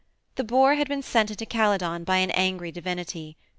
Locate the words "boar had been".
0.45-1.03